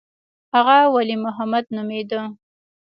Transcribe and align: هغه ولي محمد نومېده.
هغه 0.53 0.77
ولي 0.93 1.15
محمد 1.25 1.65
نومېده. 1.75 2.21